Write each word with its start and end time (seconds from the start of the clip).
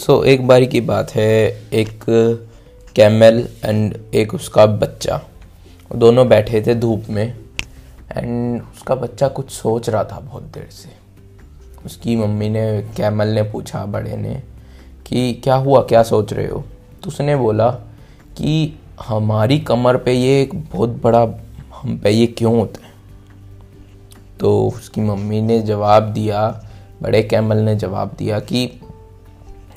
सो 0.00 0.18
so, 0.18 0.24
एक 0.24 0.46
बारी 0.46 0.66
की 0.66 0.80
बात 0.80 1.10
है 1.10 1.62
एक 1.72 2.04
कैमल 2.96 3.48
एंड 3.64 3.96
एक 4.14 4.34
उसका 4.34 4.66
बच्चा। 4.66 5.22
दोनों 5.96 6.28
बैठे 6.28 6.62
थे 6.66 6.74
धूप 6.74 7.04
में 7.10 7.38
एंड 8.16 8.62
उसका 8.62 8.94
बच्चा 8.94 9.28
कुछ 9.28 9.50
सोच 9.50 9.88
रहा 9.88 10.04
था 10.04 10.20
बहुत 10.20 10.42
देर 10.42 10.68
से। 10.70 10.88
उसकी 11.86 12.16
मम्मी 12.16 12.48
ने 12.48 12.88
कैमल 12.96 13.28
ने 13.28 13.42
पूछा 13.42 13.84
बड़े 13.84 14.16
ने 14.16 14.42
कि 15.06 15.34
क्या 15.34 15.54
हुआ 15.54 15.82
क्या 15.82 16.02
सोच 16.02 16.32
रहे 16.32 16.46
हो? 16.46 16.64
तो 17.02 17.08
उसने 17.08 17.36
बोला 17.36 17.70
कि 18.36 18.78
हमारी 19.06 19.58
कमर 19.58 19.96
पे 19.96 20.12
ये 20.12 20.42
एक 20.42 20.54
बहुत 20.54 20.88
बड़ा 20.88 21.28
हम 21.74 21.98
पे 21.98 22.10
ये 22.10 22.26
क्यों 22.26 22.58
होता 22.58 22.86
है? 22.86 22.92
तो 24.40 24.68
उसकी 24.68 25.00
मम्मी 25.00 25.40
ने 25.40 25.62
जवाब 25.62 26.02
दिया 26.02 26.66
बड़े 27.02 27.22
कैमल 27.22 27.56
ने 27.56 27.76
जवाब 27.76 28.16
दिया 28.18 28.38
कि 28.38 28.80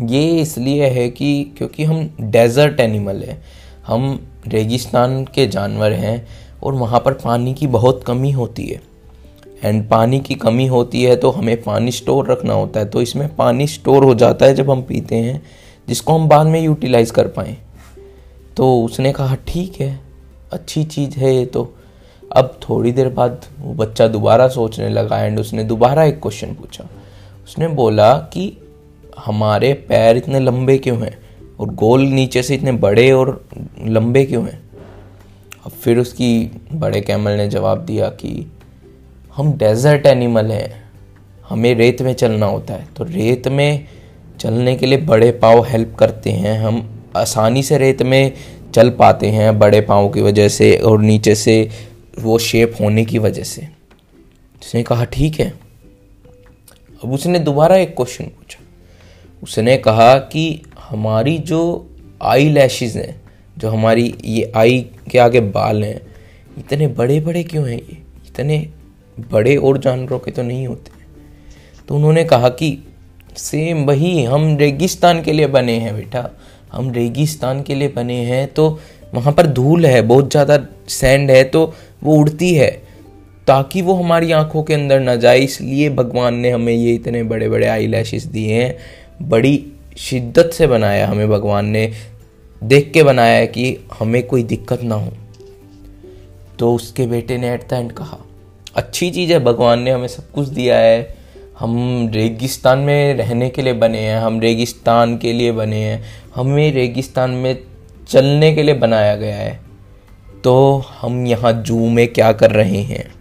ये 0.00 0.40
इसलिए 0.40 0.86
है 0.86 1.08
कि 1.10 1.54
क्योंकि 1.58 1.84
हम 1.84 2.10
डेजर्ट 2.20 2.80
एनिमल 2.80 3.22
हैं, 3.22 3.42
हम 3.86 4.28
रेगिस्तान 4.48 5.24
के 5.24 5.46
जानवर 5.46 5.92
हैं 5.92 6.26
और 6.62 6.74
वहाँ 6.74 7.00
पर 7.00 7.12
पानी 7.14 7.54
की 7.54 7.66
बहुत 7.66 8.02
कमी 8.06 8.30
होती 8.30 8.66
है। 8.66 8.80
एंड 9.64 9.88
पानी 9.88 10.20
की 10.20 10.34
कमी 10.34 10.66
होती 10.66 11.02
है 11.02 11.16
तो 11.16 11.30
हमें 11.30 11.62
पानी 11.62 11.92
स्टोर 11.92 12.30
रखना 12.30 12.54
होता 12.54 12.80
है 12.80 12.86
तो 12.86 13.02
इसमें 13.02 13.34
पानी 13.36 13.66
स्टोर 13.66 14.04
हो 14.04 14.14
जाता 14.14 14.46
है 14.46 14.54
जब 14.54 14.70
हम 14.70 14.82
पीते 14.82 15.16
हैं, 15.16 15.42
जिसको 15.88 16.18
हम 16.18 16.28
बाद 16.28 16.46
में 16.46 16.60
यूटिलाइज 16.60 17.10
कर 17.10 17.28
पाएँ। 17.28 17.56
तो 18.56 18.82
उसने 18.84 19.12
कहा, 19.12 19.36
ठीक 19.48 19.80
है, 19.80 20.00
अच्छी 20.52 20.84
चीज़ 20.84 21.18
है 21.18 21.34
ये 21.34 21.44
तो। 21.46 21.72
अब 22.32 22.58
थोड़ी 22.62 22.92
देर 22.92 23.08
बाद 23.08 23.44
वो 23.60 23.72
बच्चा 23.74 24.06
दोबारा 24.08 24.48
सोचने 24.48 24.88
लगा 24.88 25.18
एंड 25.18 25.38
उसने 25.40 25.64
दोबारा 25.64 26.04
एक 26.04 26.20
क्वेश्चन 26.22 26.54
पूछा। 26.54 26.84
उसने 27.44 27.68
बोला 27.68 28.12
कि 28.34 28.52
हमारे 29.26 29.72
पैर 29.72 30.16
इतने 30.16 30.40
लंबे 30.40 30.78
क्यों 30.78 31.02
हैं? 31.02 31.18
और 31.60 31.74
गोल 31.74 32.02
नीचे 32.02 32.42
से 32.42 32.54
इतने 32.54 32.72
बड़े 32.72 33.12
और 33.12 33.48
लंबे 33.84 34.24
क्यों 34.24 34.44
हैं? 34.44 34.62
अब 35.66 35.72
फिर 35.72 35.98
उसकी 35.98 36.60
बड़े 36.72 37.00
कैमल 37.00 37.32
ने 37.32 37.48
जवाब 37.48 37.78
दिया 37.78 38.08
कि 38.08 38.52
हम 39.36 39.52
डेजर्ट 39.52 40.06
एनिमल 40.06 40.46
हैं। 40.46 40.90
हमें 41.48 41.74
रेत 41.74 42.02
में 42.02 42.12
चलना 42.12 42.46
होता 42.46 42.74
है। 42.74 42.88
तो 42.96 43.04
रेत 43.04 43.48
में 43.48 43.84
चलने 44.40 44.76
के 44.76 44.86
लिए 44.86 44.98
बड़े 44.98 45.30
पाँव 45.30 45.64
हेल्प 45.64 45.96
करते 45.98 46.30
हैं। 46.30 46.58
हम 46.58 47.04
आसानी 47.16 47.62
से 47.62 47.78
रेत 47.78 48.02
में 48.02 48.32
चल 48.74 48.90
पाते 48.90 49.26
हैं 49.26 49.58
बड़े 49.58 49.80
पाँव 49.80 50.08
की 50.08 50.20
वजह 50.22 50.48
से 50.48 50.76
और 50.76 51.00
नीचे 51.00 51.34
से 51.34 51.70
वो 52.18 52.38
शेप 52.38 52.74
होने 52.80 53.04
की 53.04 53.18
वजह 53.18 53.42
से। 53.42 53.68
उसने 54.62 54.82
कहा, 54.82 55.04
ठीक 55.04 55.40
है। 55.40 55.54
अब 57.04 57.12
उसने 57.12 57.38
दोबारा 57.38 57.76
एक 57.76 57.96
क्वेश्चन 57.96 58.24
पूछा। 58.24 58.59
उसने 59.42 59.76
कहा 59.78 60.16
कि 60.18 60.62
हमारी 60.80 61.36
जो 61.40 61.60
आई 62.22 62.48
लैशेज 62.48 62.96
हैं, 62.96 63.20
जो 63.58 63.68
हमारी 63.68 64.14
ये 64.24 64.50
आई 64.56 64.80
के 65.10 65.18
आगे 65.18 65.40
बाल 65.40 65.84
हैं, 65.84 66.00
इतने 66.58 66.86
बड़े 66.88 67.18
बड़े 67.20 67.42
क्यों 67.44 67.68
हैं 67.68 67.76
ये? 67.76 67.96
इतने 68.28 68.66
बड़े 69.32 69.56
और 69.56 69.78
जानवरों 69.78 70.18
के 70.18 70.30
तो 70.30 70.42
नहीं 70.42 70.66
होते। 70.66 70.98
तो 71.88 71.94
उन्होंने 71.94 72.24
कहा 72.24 72.48
कि 72.50 72.76
सेम 73.36 73.84
वही, 73.84 74.24
हम 74.24 74.56
रेगिस्तान 74.56 75.22
के 75.22 75.32
लिए 75.32 75.46
बने 75.48 75.78
हैं 75.78 75.94
बेटा। 75.96 76.30
हम 76.72 76.90
रेगिस्तान 76.92 77.62
के 77.62 77.74
लिए 77.74 77.88
बने 77.88 78.16
हैं 78.24 78.46
तो 78.48 78.68
वहाँ 79.14 79.32
पर 79.32 79.46
धूल 79.46 79.86
है, 79.86 80.00
बहुत 80.02 80.30
ज़्यादा 80.30 80.58
सैंड 80.88 81.30
है 81.30 81.42
तो 81.44 81.72
वो 82.02 82.16
उड़ती 82.16 82.52
है, 82.54 82.70
ताकि 83.46 83.82
वो 83.82 83.94
हमारी 83.94 84.32
आँखों 84.32 84.62
के 84.62 84.74
अंदर 84.74 85.00
ना 85.00 85.14
जाए। 85.16 85.38
इसलिए 85.40 85.88
भगवान 85.90 86.34
ने 86.34 86.50
हमें 86.50 86.72
ये 86.72 86.94
इतने 86.94 87.22
बड़े 87.24 87.48
बड़े 87.48 87.66
आई 87.66 87.86
दिए 87.86 88.54
हैं। 88.54 88.76
बड़ी 89.22 89.72
शिद्दत 89.96 90.50
से 90.54 90.66
बनाया 90.66 91.08
हमें 91.08 91.28
भगवान 91.28 91.66
ने। 91.66 91.92
देख 92.64 92.90
के 92.92 93.02
बनाया 93.02 93.38
है 93.38 93.46
कि 93.46 93.76
हमें 93.98 94.26
कोई 94.26 94.42
दिक्कत 94.42 94.82
ना 94.82 94.94
हो। 94.94 95.12
तो 96.58 96.74
उसके 96.74 97.06
बेटे 97.06 97.38
ने 97.38 97.54
एट 97.54 97.68
द 97.70 97.72
एंड 97.72 97.92
कहा, 97.92 98.18
अच्छी 98.76 99.10
चीज़ 99.10 99.32
है, 99.32 99.38
भगवान 99.38 99.80
ने 99.80 99.90
हमें 99.90 100.08
सब 100.08 100.30
कुछ 100.30 100.48
दिया 100.48 100.78
है। 100.78 101.16
हम 101.58 102.08
रेगिस्तान 102.14 102.78
में 102.78 103.14
रहने 103.14 103.50
के 103.50 103.62
लिए 103.62 103.72
बने 103.72 103.98
हैं, 103.98 104.18
हम 104.18 104.40
रेगिस्तान 104.40 105.18
के 105.18 105.32
लिए 105.32 105.52
बने 105.52 105.76
हैं, 105.76 106.04
हमें 106.34 106.72
रेगिस्तान 106.72 107.30
में 107.30 107.58
चलने 108.08 108.54
के 108.54 108.62
लिए 108.62 108.74
बनाया 108.74 109.16
गया 109.16 109.36
है। 109.36 109.60
तो 110.44 110.84
हम 111.00 111.26
यहाँ 111.26 111.62
जू 111.62 111.88
में 111.88 112.08
क्या 112.08 112.32
कर 112.32 112.50
रहे 112.50 112.82
हैं? 112.82 113.14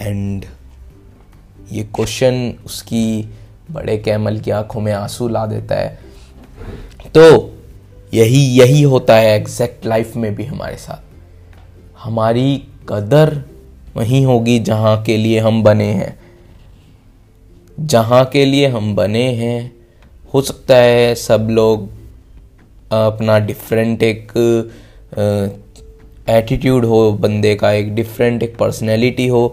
एंड 0.00 0.44
ये 1.72 1.82
क्वेश्चन 1.82 2.54
उसकी 2.66 3.34
बड़े 3.70 3.96
कैमल 3.98 4.38
की 4.40 4.50
आँखों 4.50 4.80
में 4.80 4.92
आँसू 4.92 5.28
ला 5.28 5.44
देता 5.46 5.74
है। 5.74 5.98
तो 7.14 7.50
यही 8.12 8.40
यही 8.58 8.82
होता 8.82 9.16
है 9.16 9.34
एग्जैक्ट 9.36 9.86
लाइफ 9.86 10.16
में 10.16 10.34
भी 10.34 10.44
हमारे 10.44 10.76
साथ। 10.76 12.02
हमारी 12.02 12.56
कदर 12.88 13.42
वहीं 13.96 14.24
होगी 14.26 14.58
जहाँ 14.58 15.02
के 15.02 15.16
लिए 15.16 15.38
हम 15.40 15.62
बने 15.62 15.92
हैं। 15.92 16.18
जहाँ 17.78 18.24
के 18.24 18.44
लिए 18.44 18.66
हम 18.66 18.94
बने 18.96 19.24
हैं, 19.32 19.72
हो 20.34 20.42
सकता 20.42 20.76
है 20.76 21.14
सब 21.14 21.48
लोग 21.50 21.88
अपना 22.92 23.38
डिफरेंट 23.38 24.02
एक 24.02 24.32
एटीट्यूड 26.28 26.84
हो, 26.84 27.12
बंदे 27.12 27.54
का 27.54 27.72
एक 27.72 27.94
डिफरेंट 27.94 28.42
एक 28.42 28.56
पर्सनैलिटी 28.56 29.26
हो। 29.26 29.46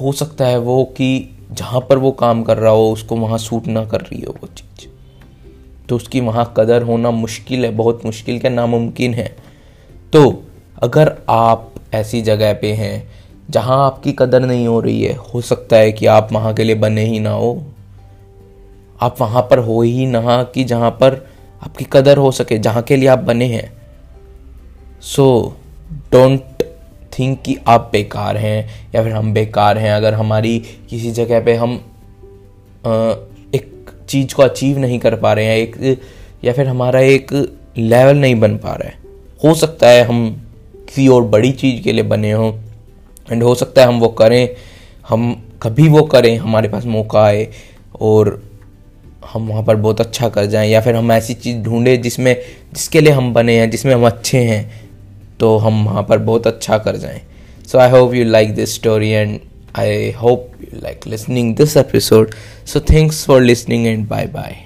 हो 0.00 0.12
सकता 0.12 0.46
है 0.46 0.58
वो 0.58 0.84
कि 0.96 1.36
जहाँ 1.52 1.80
पर 1.80 1.98
वो 1.98 2.10
काम 2.10 2.42
कर 2.42 2.56
रहा 2.56 2.72
हो, 2.72 2.92
उसको 2.92 3.16
वहाँ 3.16 3.38
सूट 3.38 3.66
ना 3.66 3.84
कर 3.84 4.00
रही 4.00 4.22
हो 4.22 4.36
वो 4.42 4.46
चीज़। 4.46 4.88
तो 5.88 5.96
उसकी 5.96 6.20
वहाँ 6.20 6.54
कदर 6.56 6.82
होना 6.82 7.10
मुश्किल 7.10 7.64
है, 7.64 7.70
बहुत 7.70 8.06
मुश्किल 8.06 8.38
क्या? 8.40 8.50
नामुमकिन 8.50 9.14
है। 9.14 9.36
तो 10.12 10.42
अगर 10.82 11.18
आप 11.28 11.72
ऐसी 11.94 12.22
जगह 12.22 12.52
पे 12.52 12.72
हैं 12.72 13.10
जहाँ 13.50 13.86
आपकी 13.86 14.12
कदर 14.12 14.40
नहीं 14.40 14.66
हो 14.66 14.80
रही 14.80 15.02
है, 15.02 15.14
हो 15.14 15.40
सकता 15.40 15.76
है 15.76 15.92
कि 15.92 16.06
आप 16.06 16.32
वहाँ 16.32 16.54
के 16.54 16.64
लिए 16.64 16.74
बने 16.74 17.04
ही 17.04 17.20
ना 17.20 17.30
हो। 17.30 17.62
आप 19.00 19.20
वहाँ 19.20 19.42
पर 19.42 19.58
हो 19.58 19.82
ही 19.82 20.06
ना 20.06 20.42
कि 20.42 20.64
जहाँ 20.64 20.90
पर 20.90 21.28
आपकी 21.62 21.86
कदर 21.92 22.16
हो 22.16 22.30
सके, 22.30 22.58
जहाँ 22.58 22.82
के 22.82 22.96
लिए 22.96 23.08
आप 23.08 23.18
बने 23.18 23.44
हैं। 23.44 23.72
सो 25.00 25.56
डोंट 26.12 26.42
थिंक 27.18 27.40
कि 27.42 27.56
आप 27.66 27.88
बेकार 27.92 28.36
हैं 28.36 28.58
या 28.94 29.02
फिर 29.02 29.12
हम 29.12 29.32
बेकार 29.32 29.78
हैं। 29.78 29.92
अगर 29.92 30.14
हमारी 30.14 30.58
किसी 30.90 31.10
जगह 31.10 31.40
पे 31.40 31.54
हम 31.54 31.74
एक 33.54 33.90
चीज़ 34.08 34.34
को 34.34 34.42
अचीव 34.42 34.78
नहीं 34.78 34.98
कर 34.98 35.14
पा 35.16 35.32
रहे 35.32 35.44
हैं, 35.44 35.56
एक, 35.56 36.00
या 36.44 36.52
फिर 36.52 36.66
हमारा 36.66 37.00
एक 37.00 37.32
लेवल 37.78 38.16
नहीं 38.16 38.40
बन 38.40 38.56
पा 38.56 38.74
रहा 38.74 38.88
है। 38.88 38.98
हो 39.44 39.54
सकता 39.54 39.88
है 39.88 40.04
हम 40.04 40.30
किसी 40.76 41.08
और 41.08 41.24
बड़ी 41.24 41.52
चीज़ 41.52 41.82
के 41.82 41.92
लिए 41.92 42.02
बने 42.04 42.32
हों 42.32 42.52
एंड 43.32 43.42
हो 43.42 43.54
सकता 43.54 43.82
है 43.82 43.88
हम 43.88 44.00
वो 44.00 44.08
करें, 44.08 44.48
हम 45.08 45.42
कभी 45.62 45.88
वो 45.88 46.02
करें, 46.04 46.36
हमारे 46.38 46.68
पास 46.68 46.84
मौका 46.86 47.22
आए 47.22 47.48
और 48.00 48.42
हम 49.32 49.48
वहाँ 49.48 49.62
पर 49.62 49.76
बहुत 49.76 50.00
अच्छा 50.00 50.28
कर 50.28 50.46
जाएँ 50.46 50.70
या 50.70 50.80
फिर 50.80 50.96
हम 50.96 51.12
ऐसी 51.12 51.34
चीज़ 51.34 51.56
ढूंढें 51.56 52.00
जिसमें, 52.02 52.36
जिसके 52.74 53.00
लिए 53.00 53.12
हम 53.12 53.32
बने 53.34 53.58
हैं, 53.60 53.70
जिसमें 53.70 53.94
हम 53.94 54.06
अच्छे 54.06 54.38
हैं। 54.38 54.89
तो 55.40 55.56
हम 55.56 55.84
वहाँ 55.84 56.02
पर 56.02 56.18
बहुत 56.18 56.46
अच्छा 56.46 56.78
कर 56.78 56.96
जाएँ। 56.96 57.20
So 57.68 57.78
I 57.78 57.90
hope 57.90 58.14
you 58.14 58.24
like 58.24 58.54
this 58.54 58.74
story 58.74 59.10
and 59.10 59.38
I 59.78 60.10
hope 60.12 60.50
you 60.60 60.80
like 60.82 61.06
listening 61.06 61.54
this 61.56 61.76
episode 61.76 62.34
so 62.66 62.80
thanks 62.80 63.24
for 63.26 63.42
listening 63.42 63.86
and 63.86 64.08
bye 64.08 64.26
bye 64.26 64.56